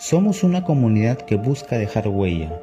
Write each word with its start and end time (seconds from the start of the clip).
Somos 0.00 0.44
una 0.44 0.62
comunidad 0.62 1.18
que 1.18 1.34
busca 1.34 1.76
dejar 1.76 2.06
huella. 2.06 2.56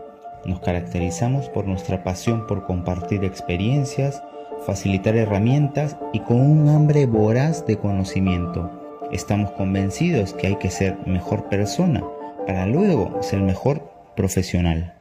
Nos 0.46 0.62
caracterizamos 0.62 1.50
por 1.50 1.68
nuestra 1.68 2.02
pasión 2.02 2.48
por 2.48 2.66
compartir 2.66 3.26
experiencias, 3.26 4.24
facilitar 4.66 5.18
herramientas 5.18 5.98
y 6.14 6.22
con 6.22 6.38
un 6.38 6.70
hambre 6.70 7.06
voraz 7.08 7.66
de 7.68 7.78
conocimiento. 7.78 8.72
Estamos 9.12 9.52
convencidos 9.52 10.32
que 10.32 10.48
hay 10.48 10.56
que 10.56 10.72
ser 10.72 10.98
mejor 11.06 11.50
persona 11.50 12.02
para 12.48 12.66
luego 12.68 13.22
ser 13.22 13.42
mejor 13.42 13.82
profesional. 14.16 14.96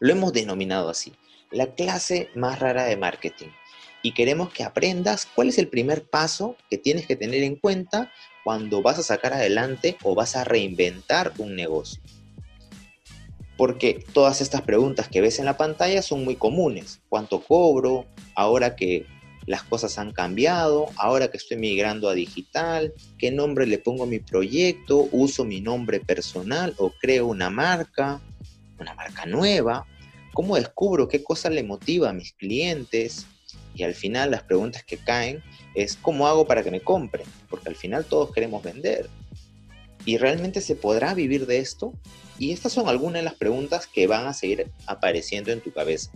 Lo 0.00 0.12
hemos 0.12 0.32
denominado 0.32 0.88
así, 0.88 1.12
la 1.50 1.66
clase 1.66 2.28
más 2.34 2.58
rara 2.58 2.84
de 2.84 2.96
marketing. 2.96 3.48
Y 4.02 4.12
queremos 4.12 4.52
que 4.52 4.64
aprendas 4.64 5.26
cuál 5.26 5.48
es 5.48 5.58
el 5.58 5.68
primer 5.68 6.04
paso 6.04 6.56
que 6.70 6.78
tienes 6.78 7.06
que 7.06 7.16
tener 7.16 7.42
en 7.42 7.56
cuenta 7.56 8.12
cuando 8.44 8.80
vas 8.82 8.98
a 8.98 9.02
sacar 9.02 9.32
adelante 9.34 9.96
o 10.02 10.14
vas 10.14 10.36
a 10.36 10.44
reinventar 10.44 11.32
un 11.38 11.56
negocio. 11.56 12.00
Porque 13.56 14.04
todas 14.12 14.40
estas 14.40 14.62
preguntas 14.62 15.08
que 15.08 15.20
ves 15.20 15.38
en 15.38 15.44
la 15.44 15.56
pantalla 15.56 16.00
son 16.00 16.24
muy 16.24 16.36
comunes. 16.36 17.00
¿Cuánto 17.08 17.40
cobro? 17.40 18.06
Ahora 18.34 18.76
que 18.76 19.04
las 19.48 19.62
cosas 19.62 19.98
han 19.98 20.12
cambiado, 20.12 20.86
ahora 20.96 21.30
que 21.30 21.38
estoy 21.38 21.56
migrando 21.56 22.08
a 22.08 22.14
digital, 22.14 22.92
qué 23.18 23.30
nombre 23.30 23.66
le 23.66 23.78
pongo 23.78 24.04
a 24.04 24.06
mi 24.06 24.18
proyecto, 24.18 25.08
uso 25.10 25.44
mi 25.44 25.60
nombre 25.60 26.00
personal 26.00 26.74
o 26.76 26.92
creo 27.00 27.26
una 27.26 27.48
marca, 27.48 28.20
una 28.78 28.94
marca 28.94 29.24
nueva, 29.24 29.86
cómo 30.34 30.56
descubro 30.56 31.08
qué 31.08 31.24
cosa 31.24 31.48
le 31.48 31.62
motiva 31.62 32.10
a 32.10 32.12
mis 32.12 32.32
clientes 32.34 33.26
y 33.78 33.84
al 33.84 33.94
final 33.94 34.32
las 34.32 34.42
preguntas 34.42 34.82
que 34.82 34.96
caen 34.96 35.40
es 35.74 35.96
cómo 35.96 36.26
hago 36.26 36.48
para 36.48 36.64
que 36.64 36.72
me 36.72 36.80
compren, 36.80 37.24
porque 37.48 37.68
al 37.68 37.76
final 37.76 38.04
todos 38.04 38.32
queremos 38.32 38.60
vender. 38.64 39.08
¿Y 40.04 40.18
realmente 40.18 40.60
se 40.60 40.74
podrá 40.74 41.14
vivir 41.14 41.46
de 41.46 41.58
esto? 41.58 41.92
Y 42.40 42.50
estas 42.50 42.72
son 42.72 42.88
algunas 42.88 43.20
de 43.20 43.24
las 43.24 43.34
preguntas 43.34 43.86
que 43.86 44.08
van 44.08 44.26
a 44.26 44.34
seguir 44.34 44.68
apareciendo 44.86 45.52
en 45.52 45.60
tu 45.60 45.72
cabeza. 45.72 46.10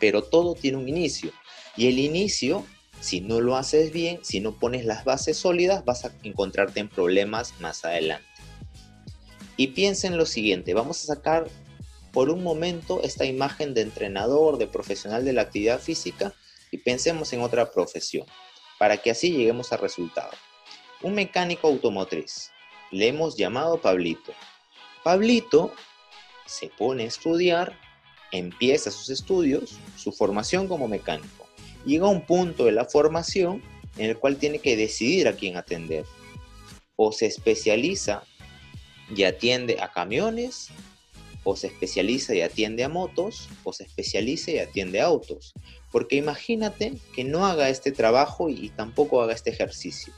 Pero 0.00 0.22
todo 0.22 0.56
tiene 0.56 0.78
un 0.78 0.88
inicio. 0.88 1.30
Y 1.76 1.86
el 1.86 2.00
inicio, 2.00 2.66
si 3.00 3.20
no 3.20 3.40
lo 3.40 3.56
haces 3.56 3.92
bien, 3.92 4.18
si 4.22 4.40
no 4.40 4.58
pones 4.58 4.84
las 4.84 5.04
bases 5.04 5.36
sólidas, 5.36 5.84
vas 5.84 6.04
a 6.04 6.12
encontrarte 6.24 6.80
en 6.80 6.88
problemas 6.88 7.54
más 7.60 7.84
adelante. 7.84 8.26
Y 9.56 9.68
piensa 9.68 10.08
en 10.08 10.16
lo 10.16 10.26
siguiente, 10.26 10.74
vamos 10.74 11.04
a 11.04 11.14
sacar 11.14 11.46
por 12.12 12.28
un 12.28 12.42
momento 12.42 13.00
esta 13.04 13.24
imagen 13.24 13.72
de 13.72 13.82
entrenador, 13.82 14.58
de 14.58 14.66
profesional 14.66 15.24
de 15.24 15.32
la 15.32 15.42
actividad 15.42 15.78
física 15.78 16.34
y 16.72 16.78
pensemos 16.78 17.32
en 17.32 17.42
otra 17.42 17.70
profesión, 17.70 18.26
para 18.78 18.96
que 18.96 19.12
así 19.12 19.30
lleguemos 19.30 19.72
al 19.72 19.78
resultado. 19.78 20.32
Un 21.02 21.14
mecánico 21.14 21.68
automotriz, 21.68 22.50
le 22.90 23.06
hemos 23.06 23.36
llamado 23.36 23.80
Pablito. 23.80 24.32
Pablito 25.04 25.72
se 26.46 26.68
pone 26.68 27.04
a 27.04 27.06
estudiar, 27.06 27.78
empieza 28.32 28.90
sus 28.90 29.10
estudios, 29.10 29.78
su 29.96 30.10
formación 30.10 30.66
como 30.66 30.88
mecánico. 30.88 31.46
Llega 31.84 32.06
a 32.06 32.10
un 32.10 32.26
punto 32.26 32.64
de 32.64 32.72
la 32.72 32.86
formación 32.86 33.62
en 33.98 34.10
el 34.10 34.18
cual 34.18 34.36
tiene 34.36 34.58
que 34.58 34.76
decidir 34.76 35.28
a 35.28 35.34
quién 35.34 35.56
atender. 35.56 36.04
O 36.96 37.12
se 37.12 37.26
especializa 37.26 38.24
y 39.14 39.24
atiende 39.24 39.78
a 39.80 39.92
camiones 39.92 40.68
o 41.44 41.56
se 41.56 41.66
especializa 41.68 42.34
y 42.34 42.40
atiende 42.40 42.84
a 42.84 42.88
motos, 42.88 43.48
o 43.64 43.72
se 43.72 43.84
especializa 43.84 44.52
y 44.52 44.58
atiende 44.58 45.00
a 45.00 45.06
autos. 45.06 45.52
Porque 45.90 46.16
imagínate 46.16 46.94
que 47.14 47.24
no 47.24 47.46
haga 47.46 47.68
este 47.68 47.92
trabajo 47.92 48.48
y 48.48 48.70
tampoco 48.70 49.22
haga 49.22 49.34
este 49.34 49.50
ejercicio. 49.50 50.12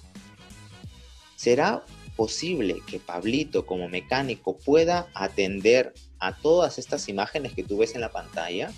¿Será 1.37 1.85
posible 2.17 2.77
que 2.87 3.01
Pablito 3.01 3.67
como 3.67 3.89
mecánico 3.89 4.57
pueda 4.59 5.09
atender 5.15 5.93
a 6.19 6.37
todas 6.37 6.79
estas 6.79 7.09
imágenes 7.09 7.53
que 7.55 7.65
tú 7.65 7.79
ves 7.79 7.95
en 7.95 8.01
la 8.01 8.13
pantalla? 8.13 8.73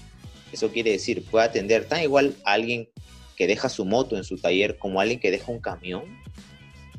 Eso 0.52 0.70
quiere 0.70 0.92
decir, 0.92 1.24
puede 1.24 1.44
atender 1.44 1.86
tan 1.86 2.02
igual 2.02 2.36
a 2.44 2.52
alguien 2.52 2.88
que 3.36 3.46
deja 3.46 3.68
su 3.68 3.84
moto 3.84 4.16
en 4.16 4.24
su 4.24 4.38
taller 4.38 4.78
como 4.78 4.98
a 4.98 5.02
alguien 5.02 5.20
que 5.20 5.30
deja 5.30 5.52
un 5.52 5.60
camión. 5.60 6.04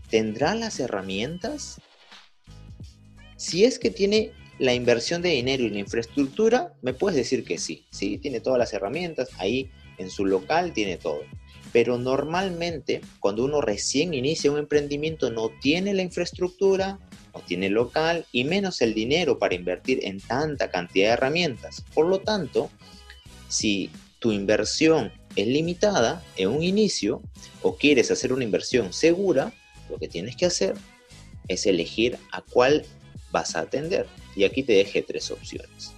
¿Tendrá 0.10 0.54
las 0.56 0.80
herramientas? 0.80 1.82
Si 3.36 3.66
es 3.66 3.80
que 3.80 3.90
tiene 3.90 4.32
la 4.60 4.74
inversión 4.74 5.22
de 5.22 5.30
dinero 5.30 5.64
y 5.64 5.70
la 5.70 5.80
infraestructura, 5.80 6.74
me 6.82 6.94
puedes 6.94 7.18
decir 7.18 7.44
que 7.44 7.58
sí, 7.58 7.86
sí, 7.92 8.18
tiene 8.18 8.40
todas 8.40 8.60
las 8.60 8.74
herramientas, 8.74 9.30
ahí 9.38 9.70
en 9.98 10.10
su 10.10 10.26
local 10.26 10.74
tiene 10.74 10.98
todo. 10.98 11.22
Pero 11.74 11.98
normalmente 11.98 13.02
cuando 13.20 13.44
uno 13.44 13.62
recién 13.62 14.14
inicia 14.14 14.52
un 14.52 14.58
emprendimiento 14.58 15.30
no 15.30 15.52
tiene 15.62 15.94
la 15.94 16.02
infraestructura, 16.02 17.00
no 17.34 17.42
tiene 17.42 17.70
local 17.70 18.26
y 18.32 18.46
menos 18.46 18.82
el 18.82 18.94
dinero 18.94 19.38
para 19.38 19.56
invertir 19.56 20.00
en 20.04 20.20
tanta 20.20 20.72
cantidad 20.72 21.08
de 21.08 21.14
herramientas. 21.14 21.84
Por 21.94 22.08
lo 22.08 22.20
tanto, 22.20 22.72
si 23.48 23.92
tu 24.20 24.32
inversión 24.32 25.12
es 25.36 25.48
limitada 25.48 26.24
en 26.36 26.50
un 26.50 26.64
inicio 26.64 27.22
o 27.62 27.76
quieres 27.76 28.10
hacer 28.10 28.34
una 28.34 28.44
inversión 28.44 28.92
segura, 28.92 29.54
lo 29.90 29.98
que 30.00 30.08
tienes 30.08 30.36
que 30.36 30.48
hacer 30.48 30.74
es 31.48 31.66
elegir 31.66 32.18
a 32.32 32.42
cuál 32.42 32.86
vas 33.32 33.56
a 33.56 33.62
atender. 33.62 34.08
Y 34.38 34.44
aquí 34.44 34.62
te 34.62 34.74
dejé 34.74 35.02
tres 35.02 35.32
opciones. 35.32 35.94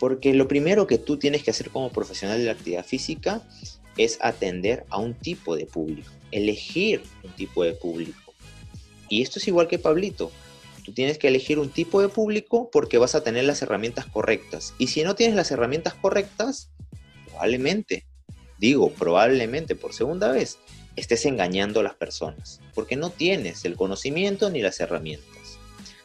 Porque 0.00 0.34
lo 0.34 0.48
primero 0.48 0.88
que 0.88 0.98
tú 0.98 1.16
tienes 1.16 1.44
que 1.44 1.52
hacer 1.52 1.70
como 1.70 1.90
profesional 1.90 2.38
de 2.38 2.46
la 2.46 2.52
actividad 2.52 2.84
física 2.84 3.42
es 3.96 4.18
atender 4.20 4.84
a 4.90 4.98
un 4.98 5.14
tipo 5.14 5.56
de 5.56 5.64
público, 5.64 6.10
elegir 6.32 7.02
un 7.22 7.30
tipo 7.30 7.62
de 7.62 7.72
público. 7.72 8.34
Y 9.08 9.22
esto 9.22 9.38
es 9.38 9.46
igual 9.46 9.68
que 9.68 9.78
Pablito. 9.78 10.32
Tú 10.84 10.92
tienes 10.92 11.18
que 11.18 11.28
elegir 11.28 11.60
un 11.60 11.70
tipo 11.70 12.02
de 12.02 12.08
público 12.08 12.68
porque 12.70 12.98
vas 12.98 13.14
a 13.14 13.22
tener 13.22 13.44
las 13.44 13.62
herramientas 13.62 14.06
correctas. 14.06 14.74
Y 14.76 14.88
si 14.88 15.04
no 15.04 15.14
tienes 15.14 15.36
las 15.36 15.52
herramientas 15.52 15.94
correctas, 15.94 16.70
probablemente, 17.26 18.04
digo 18.58 18.90
probablemente 18.90 19.76
por 19.76 19.94
segunda 19.94 20.32
vez, 20.32 20.58
estés 20.96 21.26
engañando 21.26 21.80
a 21.80 21.84
las 21.84 21.94
personas, 21.94 22.60
porque 22.74 22.96
no 22.96 23.10
tienes 23.10 23.64
el 23.64 23.76
conocimiento 23.76 24.50
ni 24.50 24.62
las 24.62 24.80
herramientas. 24.80 25.45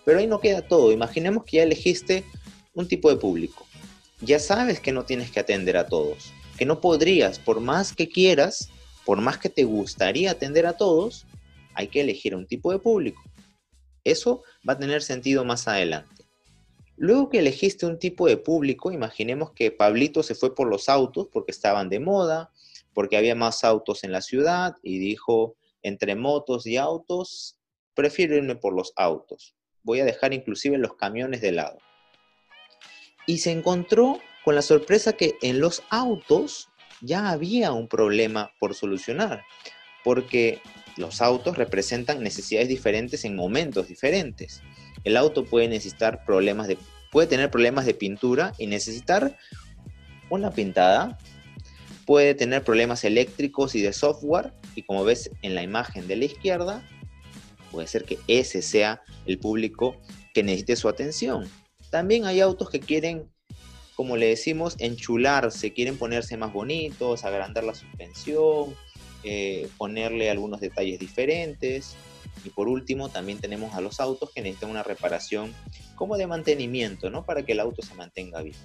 Pero 0.05 0.19
ahí 0.19 0.27
no 0.27 0.39
queda 0.39 0.61
todo. 0.61 0.91
Imaginemos 0.91 1.43
que 1.43 1.57
ya 1.57 1.63
elegiste 1.63 2.25
un 2.73 2.87
tipo 2.87 3.09
de 3.09 3.17
público. 3.17 3.65
Ya 4.21 4.39
sabes 4.39 4.79
que 4.79 4.91
no 4.91 5.03
tienes 5.03 5.31
que 5.31 5.39
atender 5.39 5.77
a 5.77 5.87
todos, 5.87 6.31
que 6.57 6.65
no 6.65 6.79
podrías, 6.79 7.39
por 7.39 7.59
más 7.59 7.93
que 7.93 8.07
quieras, 8.07 8.69
por 9.05 9.19
más 9.19 9.37
que 9.37 9.49
te 9.49 9.63
gustaría 9.63 10.31
atender 10.31 10.65
a 10.67 10.77
todos, 10.77 11.25
hay 11.73 11.87
que 11.87 12.01
elegir 12.01 12.35
un 12.35 12.45
tipo 12.45 12.71
de 12.71 12.79
público. 12.79 13.21
Eso 14.03 14.43
va 14.67 14.73
a 14.73 14.77
tener 14.77 15.01
sentido 15.01 15.43
más 15.43 15.67
adelante. 15.67 16.25
Luego 16.97 17.29
que 17.29 17.39
elegiste 17.39 17.87
un 17.87 17.97
tipo 17.97 18.27
de 18.27 18.37
público, 18.37 18.91
imaginemos 18.91 19.51
que 19.53 19.71
Pablito 19.71 20.21
se 20.21 20.35
fue 20.35 20.53
por 20.53 20.67
los 20.67 20.87
autos 20.87 21.27
porque 21.31 21.51
estaban 21.51 21.89
de 21.89 21.99
moda, 21.99 22.51
porque 22.93 23.17
había 23.17 23.33
más 23.33 23.63
autos 23.63 24.03
en 24.03 24.11
la 24.11 24.21
ciudad 24.21 24.75
y 24.83 24.99
dijo, 24.99 25.55
entre 25.81 26.15
motos 26.15 26.67
y 26.67 26.77
autos, 26.77 27.57
prefiero 27.95 28.35
irme 28.35 28.55
por 28.55 28.73
los 28.73 28.93
autos 28.95 29.55
voy 29.83 29.99
a 29.99 30.05
dejar 30.05 30.33
inclusive 30.33 30.77
los 30.77 30.95
camiones 30.95 31.41
de 31.41 31.51
lado. 31.51 31.77
Y 33.25 33.39
se 33.39 33.51
encontró 33.51 34.19
con 34.43 34.55
la 34.55 34.61
sorpresa 34.61 35.13
que 35.13 35.35
en 35.41 35.59
los 35.59 35.83
autos 35.89 36.69
ya 37.01 37.29
había 37.29 37.71
un 37.71 37.87
problema 37.87 38.51
por 38.59 38.75
solucionar, 38.75 39.43
porque 40.03 40.61
los 40.97 41.21
autos 41.21 41.57
representan 41.57 42.23
necesidades 42.23 42.67
diferentes 42.69 43.25
en 43.25 43.35
momentos 43.35 43.87
diferentes. 43.87 44.61
El 45.03 45.17
auto 45.17 45.45
puede 45.45 45.67
necesitar 45.67 46.25
problemas 46.25 46.67
de 46.67 46.77
puede 47.11 47.27
tener 47.27 47.51
problemas 47.51 47.85
de 47.85 47.93
pintura 47.93 48.53
y 48.57 48.67
necesitar 48.67 49.37
una 50.29 50.51
pintada. 50.51 51.17
Puede 52.05 52.33
tener 52.35 52.63
problemas 52.63 53.03
eléctricos 53.03 53.75
y 53.75 53.81
de 53.81 53.93
software 53.93 54.53
y 54.75 54.83
como 54.83 55.03
ves 55.03 55.29
en 55.41 55.55
la 55.55 55.61
imagen 55.61 56.07
de 56.07 56.15
la 56.15 56.25
izquierda, 56.25 56.83
Puede 57.71 57.87
ser 57.87 58.03
que 58.03 58.19
ese 58.27 58.61
sea 58.61 59.01
el 59.25 59.39
público 59.39 59.95
que 60.33 60.43
necesite 60.43 60.75
su 60.75 60.89
atención. 60.89 61.49
También 61.89 62.25
hay 62.25 62.39
autos 62.39 62.69
que 62.69 62.79
quieren, 62.79 63.29
como 63.95 64.17
le 64.17 64.27
decimos, 64.27 64.75
enchularse, 64.79 65.73
quieren 65.73 65.97
ponerse 65.97 66.37
más 66.37 66.53
bonitos, 66.53 67.23
agrandar 67.23 67.63
la 67.63 67.75
suspensión, 67.75 68.75
eh, 69.23 69.69
ponerle 69.77 70.29
algunos 70.29 70.61
detalles 70.61 70.99
diferentes. 70.99 71.95
Y 72.45 72.49
por 72.49 72.67
último, 72.67 73.09
también 73.09 73.39
tenemos 73.39 73.75
a 73.75 73.81
los 73.81 73.99
autos 73.99 74.31
que 74.33 74.41
necesitan 74.41 74.69
una 74.69 74.83
reparación 74.83 75.53
como 75.95 76.17
de 76.17 76.27
mantenimiento, 76.27 77.09
¿no? 77.09 77.25
Para 77.25 77.43
que 77.43 77.51
el 77.51 77.59
auto 77.59 77.81
se 77.81 77.93
mantenga 77.93 78.41
bien. 78.41 78.55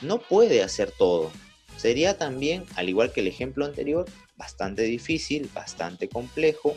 No 0.00 0.18
puede 0.20 0.62
hacer 0.62 0.92
todo. 0.92 1.30
Sería 1.76 2.16
también, 2.16 2.64
al 2.76 2.88
igual 2.88 3.12
que 3.12 3.20
el 3.20 3.26
ejemplo 3.26 3.64
anterior, 3.64 4.06
bastante 4.36 4.82
difícil, 4.82 5.50
bastante 5.52 6.08
complejo 6.08 6.76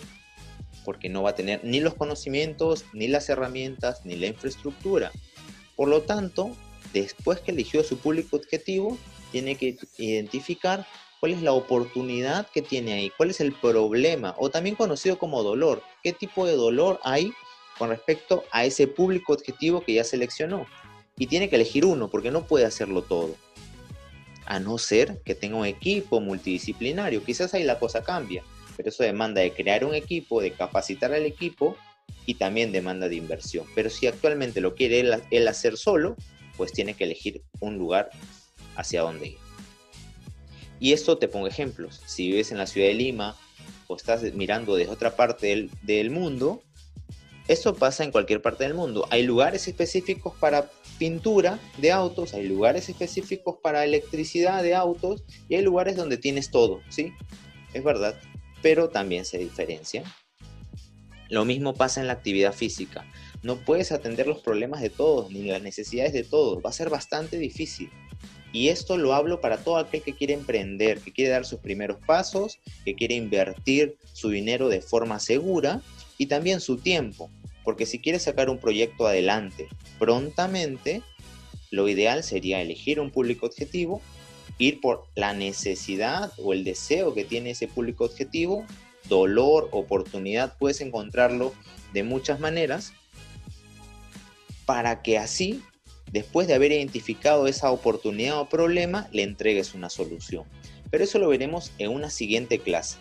porque 0.84 1.10
no 1.10 1.24
va 1.24 1.32
a 1.32 1.36
tener 1.36 1.64
ni 1.64 1.80
los 1.80 1.94
conocimientos, 1.96 2.86
ni 2.94 3.08
las 3.08 3.30
herramientas, 3.30 4.06
ni 4.06 4.16
la 4.16 4.28
infraestructura. 4.28 5.12
Por 5.76 5.88
lo 5.88 6.02
tanto, 6.02 6.56
después 6.94 7.40
que 7.40 7.52
eligió 7.52 7.84
su 7.84 7.98
público 7.98 8.38
objetivo, 8.38 8.98
tiene 9.32 9.56
que 9.56 9.78
identificar 9.98 10.86
cuál 11.20 11.34
es 11.34 11.42
la 11.42 11.54
oportunidad 11.54 12.48
que 12.48 12.62
tiene 12.62 12.94
ahí, 12.94 13.12
cuál 13.16 13.30
es 13.30 13.40
el 13.40 13.54
problema, 13.54 14.36
o 14.38 14.50
también 14.50 14.76
conocido 14.76 15.18
como 15.18 15.42
dolor, 15.42 15.82
qué 16.04 16.14
tipo 16.14 16.46
de 16.46 16.56
dolor 16.56 17.00
hay 17.04 17.34
con 17.78 17.90
respecto 17.90 18.44
a 18.52 18.66
ese 18.66 18.88
público 18.88 19.34
objetivo 19.34 19.82
que 19.82 19.94
ya 19.94 20.04
seleccionó. 20.04 20.68
Y 21.18 21.28
tiene 21.28 21.50
que 21.50 21.56
elegir 21.56 21.86
uno, 21.86 22.10
porque 22.10 22.32
no 22.32 22.46
puede 22.46 22.66
hacerlo 22.66 23.04
todo. 23.04 23.36
A 24.46 24.60
no 24.60 24.78
ser 24.78 25.22
que 25.24 25.36
tenga 25.36 25.58
un 25.58 25.66
equipo 25.66 26.20
multidisciplinario, 26.20 27.24
quizás 27.24 27.54
ahí 27.54 27.64
la 27.64 27.80
cosa 27.80 28.04
cambia, 28.04 28.44
pero 28.76 28.90
eso 28.90 29.04
demanda 29.04 29.42
de 29.42 29.54
crear 29.54 29.86
un 29.86 29.96
equipo, 29.96 30.42
de 30.42 30.52
capacitar 30.52 31.14
al 31.14 31.26
equipo 31.26 31.78
y 32.26 32.36
también 32.36 32.72
demanda 32.72 33.10
de 33.10 33.16
inversión. 33.16 33.66
Pero 33.76 33.90
si 33.90 34.08
actualmente 34.08 34.62
lo 34.62 34.76
quiere 34.76 35.02
él, 35.30 35.48
hacer 35.48 35.78
solo, 35.78 36.16
pues 36.58 36.72
tiene 36.72 36.94
que 36.94 37.04
elegir 37.04 37.42
un 37.60 37.78
lugar 37.78 38.10
hacia 38.76 39.02
dónde 39.02 39.28
ir. 39.28 39.38
Y 40.80 40.94
esto 40.94 41.18
te 41.18 41.28
pongo 41.28 41.48
ejemplos. 41.48 42.02
Si 42.06 42.28
vives 42.28 42.52
en 42.52 42.58
la 42.58 42.68
ciudad 42.68 42.88
de 42.88 42.94
Lima 42.94 43.36
o 43.88 43.96
estás 43.96 44.22
mirando 44.34 44.76
desde 44.76 44.92
otra 44.92 45.16
parte 45.16 45.70
del, 45.84 46.10
mundo, 46.10 46.62
esto 47.48 47.76
pasa 47.76 48.04
en 48.04 48.12
cualquier 48.12 48.42
parte 48.42 48.64
del 48.64 48.74
mundo. 48.74 49.08
Hay 49.10 49.24
lugares 49.24 49.68
específicos 49.68 50.34
para 50.40 50.70
pintura 50.98 51.60
de 51.78 51.92
autos, 51.92 52.34
hay 52.34 52.48
lugares 52.48 52.88
específicos 52.90 53.58
para 53.62 53.84
electricidad 53.84 54.64
de 54.64 54.76
autos 54.76 55.24
y 55.50 55.56
hay 55.56 55.62
lugares 55.62 55.96
donde 55.96 56.18
tienes 56.18 56.52
todo, 56.52 56.82
¿sí? 56.90 57.12
Es 57.74 57.84
verdad, 57.84 58.20
pero 58.64 58.90
también 58.90 59.26
se 59.26 59.38
diferencia. 59.38 60.04
Lo 61.30 61.46
mismo 61.46 61.76
pasa 61.76 62.02
en 62.02 62.08
la 62.08 62.14
actividad 62.14 62.54
física. 62.54 63.06
No 63.44 63.58
puedes 63.58 63.92
atender 63.92 64.26
los 64.26 64.40
problemas 64.40 64.82
de 64.82 64.90
todos 64.90 65.32
ni 65.32 65.44
las 65.44 65.62
necesidades 65.62 66.14
de 66.14 66.24
todos. 66.24 66.64
Va 66.66 66.70
a 66.70 66.74
ser 66.74 66.90
bastante 66.90 67.38
difícil. 67.38 67.92
Y 68.54 68.70
esto 68.70 68.98
lo 68.98 69.14
hablo 69.14 69.42
para 69.42 69.58
todo 69.58 69.78
aquel 69.78 70.02
que 70.02 70.14
quiere 70.14 70.34
emprender, 70.34 71.00
que 71.00 71.12
quiere 71.12 71.32
dar 71.32 71.44
sus 71.44 71.60
primeros 71.60 71.98
pasos, 72.06 72.60
que 72.86 72.94
quiere 72.94 73.16
invertir 73.16 73.98
su 74.14 74.30
dinero 74.30 74.70
de 74.70 74.82
forma 74.82 75.20
segura 75.20 75.82
y 76.18 76.28
también 76.28 76.62
su 76.62 76.78
tiempo. 76.78 77.30
Porque 77.64 77.86
si 77.86 78.00
quieres 78.00 78.24
sacar 78.24 78.50
un 78.50 78.60
proyecto 78.60 79.08
adelante 79.08 79.68
prontamente, 79.98 81.02
lo 81.72 81.90
ideal 81.90 82.24
sería 82.24 82.62
elegir 82.62 83.00
un 83.00 83.10
público 83.10 83.48
objetivo, 83.48 84.02
ir 84.58 84.82
por 84.82 85.06
la 85.16 85.34
necesidad 85.34 86.32
o 86.38 86.54
el 86.54 86.64
deseo 86.64 87.14
que 87.14 87.26
tiene 87.26 87.52
ese 87.52 87.68
público 87.68 88.06
objetivo 88.06 88.66
dolor, 89.10 89.70
oportunidad, 89.72 90.58
puedes 90.58 90.82
encontrarlo 90.82 91.54
de 91.94 92.04
muchas 92.04 92.40
maneras 92.40 92.94
para 94.66 95.02
que 95.02 95.18
así, 95.18 95.62
después 96.12 96.48
de 96.48 96.54
haber 96.54 96.72
identificado 96.72 97.48
esa 97.48 97.72
oportunidad 97.72 98.40
o 98.40 98.50
problema, 98.50 99.10
le 99.12 99.24
entregues 99.24 99.74
una 99.74 99.90
solución. 99.90 100.46
Pero 100.90 101.04
eso 101.04 101.20
lo 101.20 101.30
veremos 101.30 101.72
en 101.80 101.92
una 101.92 102.10
siguiente 102.10 102.60
clase. 102.60 102.98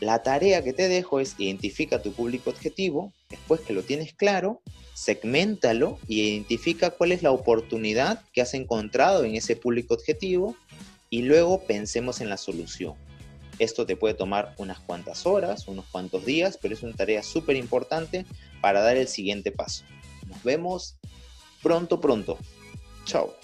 La 0.00 0.22
tarea 0.22 0.64
que 0.64 0.72
te 0.72 0.88
dejo 0.88 1.20
es 1.20 1.36
identifica 1.38 2.02
tu 2.02 2.12
público 2.12 2.50
objetivo, 2.50 3.12
después 3.30 3.60
que 3.60 3.72
lo 3.72 3.82
tienes 3.82 4.12
claro, 4.14 4.60
segmentalo 4.94 5.98
y 6.06 6.20
identifica 6.22 6.90
cuál 6.90 7.12
es 7.12 7.22
la 7.22 7.30
oportunidad 7.30 8.22
que 8.32 8.42
has 8.42 8.54
encontrado 8.54 9.24
en 9.24 9.34
ese 9.34 9.56
público 9.56 9.94
objetivo 9.94 10.56
y 11.10 11.22
luego 11.22 11.62
pensemos 11.64 12.20
en 12.20 12.28
la 12.28 12.36
solución. 12.36 12.94
Esto 13.58 13.86
te 13.86 13.96
puede 13.96 14.14
tomar 14.14 14.54
unas 14.58 14.80
cuantas 14.80 15.26
horas, 15.26 15.68
unos 15.68 15.84
cuantos 15.86 16.24
días, 16.24 16.58
pero 16.60 16.74
es 16.74 16.82
una 16.82 16.94
tarea 16.94 17.22
súper 17.22 17.56
importante 17.56 18.26
para 18.60 18.80
dar 18.80 18.96
el 18.96 19.08
siguiente 19.08 19.52
paso. 19.52 19.84
Nos 20.26 20.42
vemos 20.42 20.96
pronto, 21.62 22.00
pronto. 22.00 22.38
Chao. 23.04 23.34